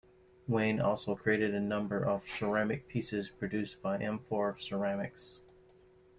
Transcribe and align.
Wain 0.47 0.79
also 0.81 1.15
created 1.15 1.53
a 1.53 1.59
number 1.59 2.03
of 2.03 2.27
ceramic 2.27 2.87
pieces 2.87 3.29
produced 3.29 3.83
by 3.83 3.99
Amphora 3.99 4.59
Ceramics. 4.59 5.37